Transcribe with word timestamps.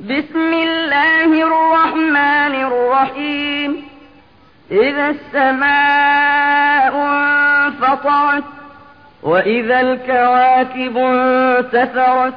بسم 0.00 0.52
الله 0.60 1.30
الرحمن 1.42 2.54
الرحيم 2.62 3.70
إذا 4.70 5.06
السماء 5.08 6.94
انفطرت 7.08 8.44
وإذا 9.22 9.80
الكواكب 9.80 10.96
انتثرت 10.98 12.34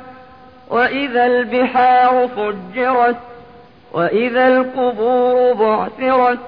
وإذا 0.69 1.25
البحار 1.25 2.27
فجرت 2.27 3.19
وإذا 3.91 4.47
القبور 4.47 5.53
بعثرت 5.55 6.39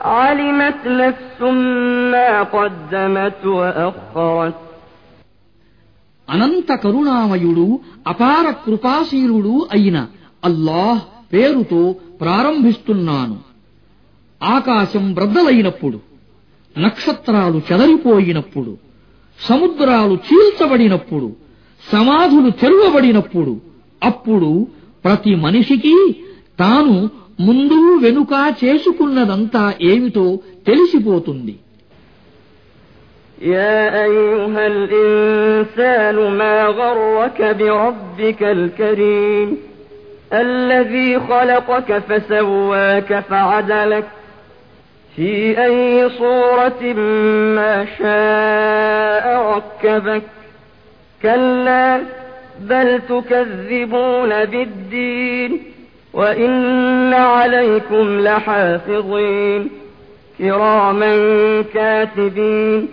علمت 0.00 0.86
نفس 0.86 1.40
ما 2.12 2.42
قدمت 2.52 3.40
وأخرت 3.48 4.58
అనంత 6.28 6.70
కరుణామయుడు 6.82 7.64
అపార 8.10 8.44
కృపాశీలుడు 8.64 9.54
అయిన 9.76 9.96
అల్లాహ్ 10.43 11.01
పేరుతో 11.33 11.81
ప్రారంభిస్తున్నాను 12.21 13.37
ఆకాశం 14.41 15.13
బ్రద్దలైనప్పుడు 15.13 15.97
నక్షత్రాలు 16.75 17.61
చెదరిపోయినప్పుడు 17.67 18.71
సముద్రాలు 19.39 20.15
చీల్చబడినప్పుడు 20.27 21.27
సమాధులు 21.83 22.49
తెరువబడినప్పుడు 22.61 23.53
అప్పుడు 24.01 24.51
ప్రతి 25.05 25.33
మనిషికి 25.35 25.95
తాను 26.59 26.95
ముందు 27.39 27.77
వెనుక 27.97 28.33
చేసుకున్నదంతా 28.61 29.63
ఏమిటో 29.91 30.27
తెలిసిపోతుంది 30.67 31.55
يا 33.53 33.77
أيها 34.05 34.63
الإنسان 34.67 36.15
ما 36.39 36.55
غرك 36.71 37.39
بربك 37.59 38.41
الكريم 38.57 39.49
الذي 40.33 41.19
خلقك 41.19 41.89
فسواك 42.07 43.19
فعدلك 43.29 44.03
في 45.15 45.31
أي 45.65 46.09
صورة 46.09 46.81
ما 47.57 47.85
شاء 47.99 49.25
ركبك 49.53 50.21
كلا 51.21 52.01
بل 52.59 53.01
تكذبون 53.09 54.45
بالدين 54.45 55.51
وإن 56.13 57.13
عليكم 57.13 58.19
لحافظين 58.19 59.69
كراما 60.37 61.11
كاتبين 61.73 62.87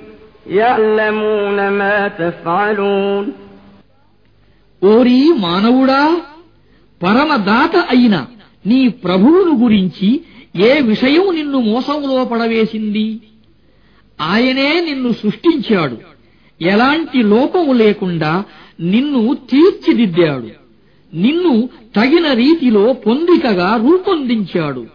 يعلمون 0.46 1.68
ما 1.68 2.08
تفعلون 2.08 3.24
ఓరి 4.92 5.20
మానవుడా 5.44 6.02
పరమదాత 7.03 7.75
అయిన 7.75 8.25
నీ 8.65 8.87
ప్రభువును 8.87 9.63
గురించి 9.63 10.21
ఏ 10.61 10.81
విషయం 10.81 11.35
నిన్ను 11.35 11.59
మోసంలో 11.59 12.25
పడవేసింది? 12.25 13.19
ఆయనే 14.21 14.81
నిన్ను 14.81 15.11
సృష్టించాడు. 15.11 15.97
ఎలాంటి 16.61 17.23
లోపము 17.23 17.73
లేకుండా 17.73 18.43
నిన్ను 18.79 19.33
తీర్చిదిద్దాడు. 19.33 20.49
నిన్ను 21.13 21.69
తగిన 21.95 22.33
రీతిలో 22.33 22.93
పొందికగా 22.93 23.75
రూపొందించాడు. 23.75 24.85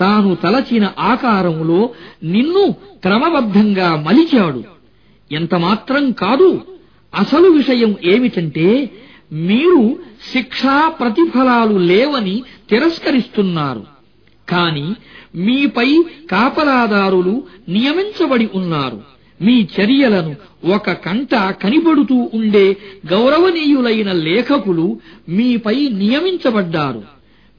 తాను 0.00 0.34
తలచిన 0.34 0.90
ఆకారములో 0.98 1.90
నిన్ను 2.24 2.70
క్రమబద్ధంగా 2.72 3.96
మలిచాడు. 3.96 4.64
ఎంతమాత్రం 5.32 6.12
కాదు 6.12 6.60
అసలు 7.14 7.48
విషయం 7.48 7.94
ఏమిటంటే 8.04 8.90
మీరు 9.41 9.83
శిక్షా 10.31 10.77
ప్రతిఫలాలు 10.99 11.77
లేవని 11.89 12.35
తిరస్కరిస్తున్నారు 12.69 13.83
కాని 14.47 14.87
మీపై 15.45 15.89
కాపలాదారులు 16.31 17.35
నియమించబడి 17.69 18.47
ఉన్నారు 18.53 18.99
మీ 19.39 19.55
చర్యలను 19.75 20.31
ఒక 20.69 20.91
కంట 21.05 21.33
కనిపడుతూ 21.61 22.17
ఉండే 22.39 22.65
గౌరవనీయులైన 23.11 24.11
లేఖకులు 24.27 24.87
మీపై 25.29 25.77
నియమించబడ్డారు 26.01 27.03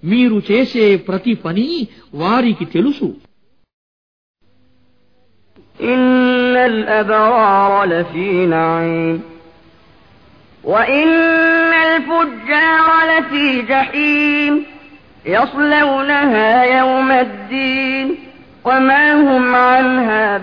మీరు 0.03 0.37
చేసే 0.51 0.87
ప్రతి 1.09 1.35
పని 1.45 1.69
వారికి 2.15 2.67
తెలుసు 2.77 3.09
إن 5.85 6.57
الأبرار 6.65 7.73
لفي 7.87 8.31
نعيم 8.49 9.17
وإن 10.65 11.09
الفجار 11.96 12.88
لفي 13.10 13.62
جحيم 13.62 14.64
يصلونها 15.26 16.64
يوم 16.64 17.12
الدين 17.12 18.16
وما 18.66 19.14
هم 19.14 19.56
عنها 19.56 20.38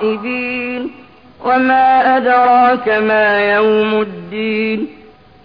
بغائبين 0.00 0.90
وما 1.44 2.16
أدراك 2.16 2.88
ما 2.88 3.54
يوم 3.54 4.00
الدين 4.00 4.86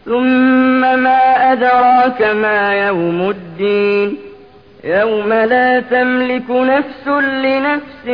ثم 0.06 0.82
ما 0.82 1.52
أدراك 1.52 2.22
ما 2.22 2.74
يوم 2.88 3.30
الدين 3.30 4.18
يوم 4.84 5.34
لا 5.34 5.80
تملك 5.80 6.50
نفس 6.50 7.08
لنفس 7.44 8.06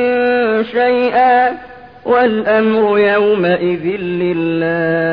شيئا 0.71 1.57
والأمر 2.05 2.99
يومئذ 2.99 3.85
لله 4.01 5.08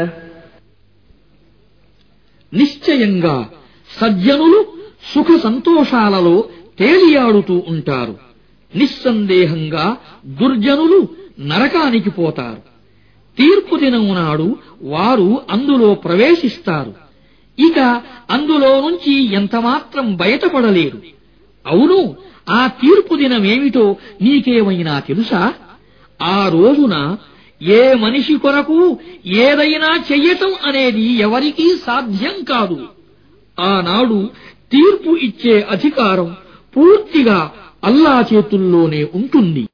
నిశ్చయంగా 2.96 3.48
సజ్జనులు 4.00 4.66
సుఖ 5.14 5.40
సంతోషాలలో 5.40 6.44
తేలియాడుతూ 6.78 7.62
ఉంటారు. 7.68 8.18
నిస్సందేహంగా 8.76 9.96
దుర్జనులు 10.26 11.08
నరకానికి 11.40 12.10
పోతారు. 12.10 12.62
తీర్పు 13.38 13.76
దినం 13.76 14.14
నాడు 14.14 14.56
వారు 14.82 15.40
అందులో 15.50 15.94
ప్రవేశిస్తారు. 15.94 16.94
ఇక 17.58 18.02
అందులో 18.30 18.80
నుంచి 18.80 19.34
ఎంతమాత్రం 19.34 20.16
బయటపడలేరు. 20.16 21.00
అవును 21.66 22.14
ఆ 22.50 22.66
తీర్పు 22.66 23.16
దినమేమిటో 23.16 23.96
నీకేమైనా 24.22 24.98
తెలుసా? 24.98 25.52
ఆ 26.22 26.48
రోజున 26.48 27.16
ఏ 27.60 27.94
మనిషి 27.94 28.34
కొరకు 28.34 28.78
ఏదైనా 29.26 29.90
చెయ్యటం 30.12 30.52
అనేది 30.64 31.06
ఎవరికీ 31.18 31.66
సాధ్యం 31.86 32.36
కాదు. 32.44 32.78
ఆనాడు 33.58 34.18
తీర్పు 34.72 35.12
ఇచ్చే 35.16 35.54
అధికారం 35.70 36.28
పూర్తిగా 36.76 37.38
అల్లా 37.84 38.26
చేతుల్లోనే 38.32 39.02
ఉంటుంది. 39.14 39.64